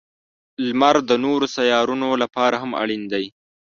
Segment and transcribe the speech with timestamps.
[0.65, 3.25] •لمر د نورو سیارونو لپاره هم اړین دی.